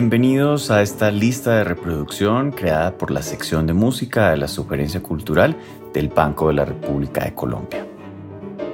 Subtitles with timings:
[0.00, 5.02] Bienvenidos a esta lista de reproducción creada por la sección de música de la Sugerencia
[5.02, 5.56] Cultural
[5.92, 7.84] del Banco de la República de Colombia.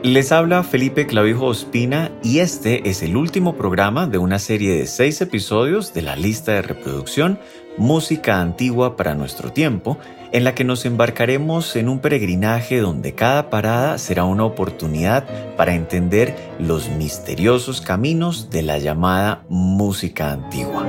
[0.05, 4.87] Les habla Felipe Clavijo Ospina y este es el último programa de una serie de
[4.87, 7.39] seis episodios de la lista de reproducción
[7.79, 9.97] Música Antigua para nuestro tiempo,
[10.31, 15.25] en la que nos embarcaremos en un peregrinaje donde cada parada será una oportunidad
[15.57, 20.85] para entender los misteriosos caminos de la llamada música antigua.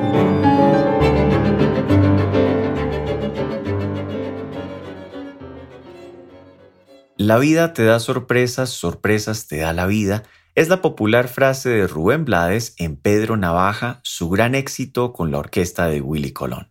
[7.25, 10.21] La vida te da sorpresas, sorpresas te da la vida,
[10.53, 15.39] es la popular frase de Rubén Blades en Pedro Navaja, su gran éxito con la
[15.39, 16.69] orquesta de Willy Colón.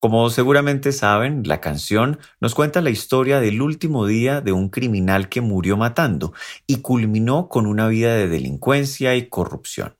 [0.00, 5.28] Como seguramente saben, la canción nos cuenta la historia del último día de un criminal
[5.28, 6.32] que murió matando
[6.66, 9.97] y culminó con una vida de delincuencia y corrupción.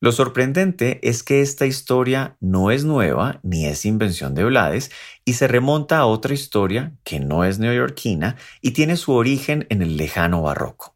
[0.00, 4.90] Lo sorprendente es que esta historia no es nueva ni es invención de Blades
[5.24, 9.82] y se remonta a otra historia que no es neoyorquina y tiene su origen en
[9.82, 10.94] el lejano barroco.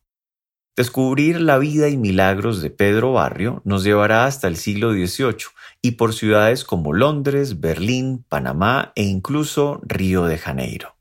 [0.76, 5.48] Descubrir la vida y milagros de Pedro Barrio nos llevará hasta el siglo XVIII
[5.82, 10.96] y por ciudades como Londres, Berlín, Panamá e incluso Río de Janeiro.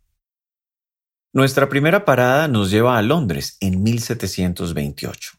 [1.32, 5.36] Nuestra primera parada nos lleva a Londres en 1728.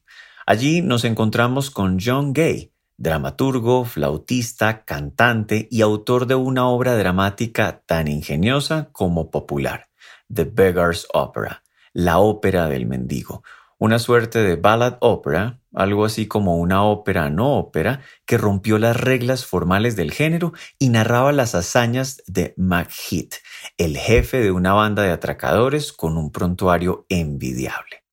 [0.51, 7.83] Allí nos encontramos con John Gay, dramaturgo, flautista, cantante y autor de una obra dramática
[7.85, 9.89] tan ingeniosa como popular,
[10.33, 13.43] The Beggar's Opera, la ópera del mendigo,
[13.77, 18.99] una suerte de ballad opera, algo así como una ópera no ópera, que rompió las
[18.99, 23.35] reglas formales del género y narraba las hazañas de McHeath,
[23.77, 28.08] el jefe de una banda de atracadores con un prontuario envidiable.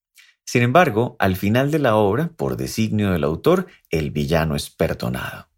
[0.46, 5.48] Sin embargo, al final de la obra, por designio del autor, el villano es perdonado.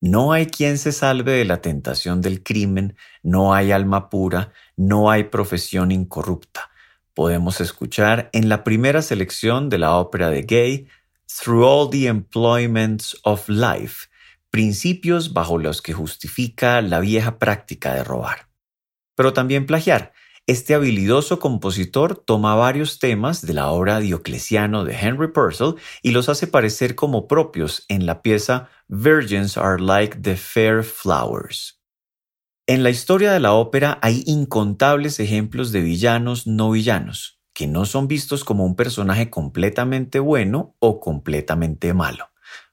[0.00, 5.10] No hay quien se salve de la tentación del crimen, no hay alma pura, no
[5.10, 6.72] hay profesión incorrupta
[7.14, 10.88] podemos escuchar en la primera selección de la ópera de Gay,
[11.26, 14.08] Through All the Employments of Life,
[14.50, 18.48] principios bajo los que justifica la vieja práctica de robar.
[19.14, 20.12] Pero también plagiar.
[20.48, 26.28] Este habilidoso compositor toma varios temas de la obra Diocleciano de Henry Purcell y los
[26.28, 31.80] hace parecer como propios en la pieza Virgins are like the fair flowers.
[32.66, 37.84] En la historia de la ópera hay incontables ejemplos de villanos no villanos, que no
[37.84, 42.30] son vistos como un personaje completamente bueno o completamente malo.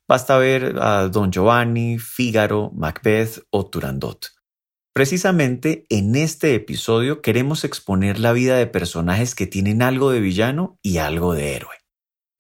[0.07, 4.38] Basta ver a Don Giovanni, Fígaro, Macbeth o Turandot.
[4.93, 10.77] Precisamente en este episodio queremos exponer la vida de personajes que tienen algo de villano
[10.81, 11.75] y algo de héroe.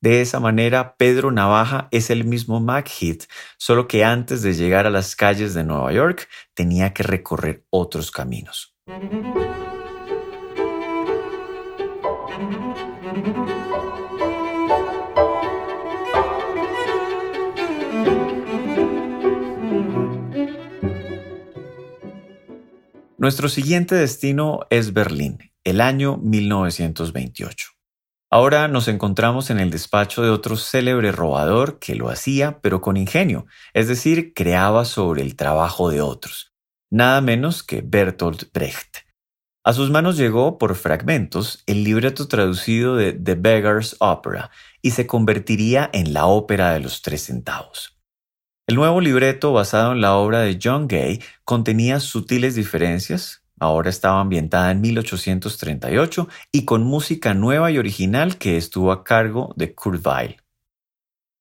[0.01, 3.25] De esa manera, Pedro Navaja es el mismo McHeath,
[3.57, 8.09] solo que antes de llegar a las calles de Nueva York tenía que recorrer otros
[8.09, 8.73] caminos.
[23.19, 27.67] Nuestro siguiente destino es Berlín, el año 1928.
[28.31, 32.95] Ahora nos encontramos en el despacho de otro célebre robador que lo hacía, pero con
[32.95, 36.53] ingenio, es decir, creaba sobre el trabajo de otros,
[36.89, 38.99] nada menos que Bertolt Brecht.
[39.65, 44.49] A sus manos llegó, por fragmentos, el libreto traducido de The Beggar's Opera
[44.81, 47.98] y se convertiría en la ópera de los tres centavos.
[48.69, 54.21] El nuevo libreto, basado en la obra de John Gay, contenía sutiles diferencias, Ahora estaba
[54.21, 60.05] ambientada en 1838 y con música nueva y original que estuvo a cargo de Kurt
[60.05, 60.37] Weill.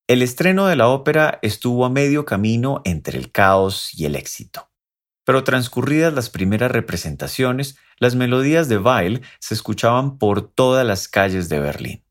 [0.09, 4.71] El estreno de la ópera estuvo a medio camino entre el caos y el éxito.
[5.27, 11.51] Pero transcurridas las primeras representaciones, las melodías de Weill se escuchaban por todas las calles
[11.51, 12.08] de Berlín.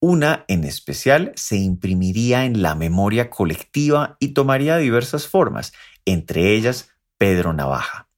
[0.00, 5.72] Una en especial se imprimiría en la memoria colectiva y tomaría diversas formas,
[6.04, 8.08] entre ellas Pedro Navaja.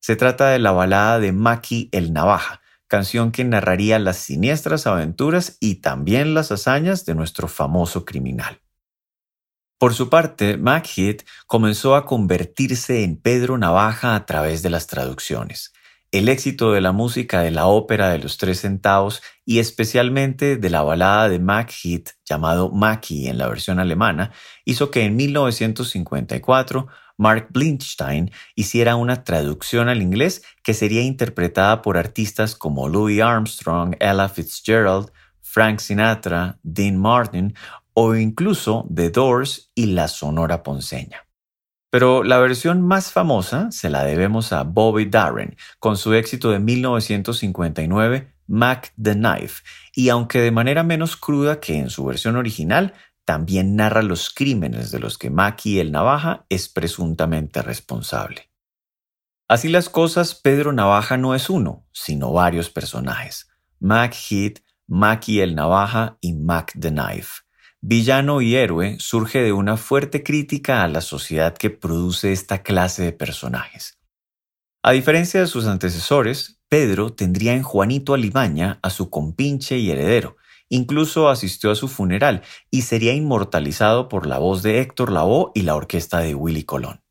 [0.00, 5.56] Se trata de la balada de Maki el Navaja, canción que narraría las siniestras aventuras
[5.60, 8.60] y también las hazañas de nuestro famoso criminal.
[9.78, 15.72] Por su parte, McHeath comenzó a convertirse en Pedro Navaja a través de las traducciones.
[16.12, 20.68] El éxito de la música de la ópera de los tres centavos y especialmente de
[20.68, 24.30] la balada de McHeath llamado Maki en la versión alemana
[24.66, 26.86] hizo que en 1954
[27.16, 33.96] Mark Blinstein hiciera una traducción al inglés que sería interpretada por artistas como Louis Armstrong,
[33.98, 35.10] Ella Fitzgerald,
[35.40, 37.54] Frank Sinatra, Dean Martin
[37.94, 41.24] o incluso The Doors y la Sonora Ponceña.
[41.92, 46.58] Pero la versión más famosa se la debemos a Bobby Darren con su éxito de
[46.58, 49.62] 1959 Mac the Knife,
[49.94, 52.94] y aunque de manera menos cruda que en su versión original,
[53.26, 58.50] también narra los crímenes de los que Mackie el Navaja es presuntamente responsable.
[59.46, 63.50] Así las cosas, Pedro Navaja no es uno, sino varios personajes.
[63.80, 67.42] Mac Heath, Mackie el Navaja y Mac the Knife.
[67.84, 73.02] Villano y héroe surge de una fuerte crítica a la sociedad que produce esta clase
[73.02, 73.98] de personajes.
[74.84, 80.36] A diferencia de sus antecesores, Pedro tendría en Juanito Alimaña a su compinche y heredero,
[80.68, 85.62] incluso asistió a su funeral y sería inmortalizado por la voz de Héctor Lavoe y
[85.62, 87.02] la orquesta de Willy Colón.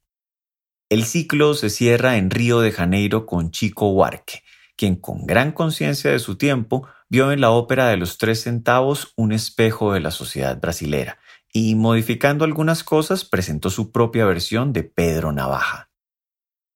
[0.90, 4.42] El ciclo se cierra en Río de Janeiro con Chico Huarque,
[4.78, 9.12] quien con gran conciencia de su tiempo vio en la ópera de los tres centavos
[9.18, 11.20] un espejo de la sociedad brasilera
[11.52, 15.90] y, modificando algunas cosas, presentó su propia versión de Pedro Navaja.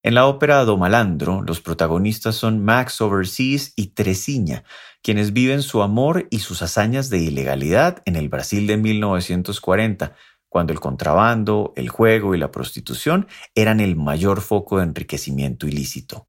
[0.03, 4.65] En la ópera Do Malandro, los protagonistas son Max Overseas y Tresiña,
[5.01, 10.17] quienes viven su amor y sus hazañas de ilegalidad en el Brasil de 1940,
[10.49, 16.27] cuando el contrabando, el juego y la prostitución eran el mayor foco de enriquecimiento ilícito.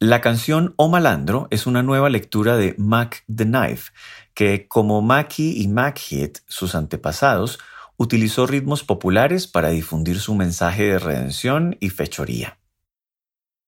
[0.00, 3.90] La canción O Malandro es una nueva lectura de Mac the Knife,
[4.32, 6.00] que como Mackie y Mac
[6.46, 7.58] sus antepasados,
[7.96, 12.60] utilizó ritmos populares para difundir su mensaje de redención y fechoría.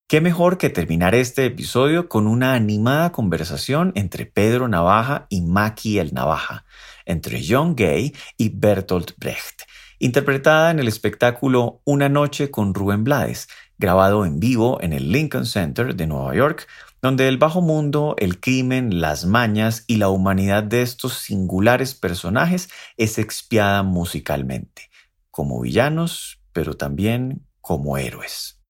[0.06, 5.98] ¿Qué mejor que terminar este episodio con una animada conversación entre Pedro Navaja y Mackie
[5.98, 6.64] el Navaja,
[7.06, 9.62] entre John Gay y Bertolt Brecht,
[9.98, 13.48] interpretada en el espectáculo Una noche con Rubén Blades,
[13.80, 16.68] grabado en vivo en el Lincoln Center de Nueva York,
[17.02, 22.68] donde el bajo mundo, el crimen, las mañas y la humanidad de estos singulares personajes
[22.98, 24.90] es expiada musicalmente,
[25.30, 28.60] como villanos, pero también como héroes.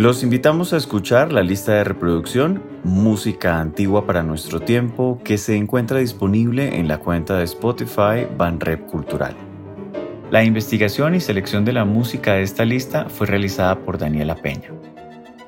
[0.00, 5.56] Los invitamos a escuchar la lista de reproducción Música Antigua para Nuestro Tiempo que se
[5.56, 9.36] encuentra disponible en la cuenta de Spotify Banrep Cultural.
[10.30, 14.70] La investigación y selección de la música de esta lista fue realizada por Daniela Peña.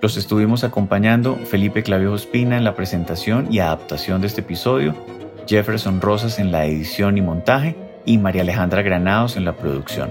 [0.02, 4.94] Los estuvimos acompañando Felipe Clavio Espina en la presentación y adaptación de este episodio,
[5.46, 10.10] Jefferson Rosas en la edición y montaje y María Alejandra Granados en la producción.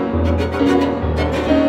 [0.11, 1.60] Thank you.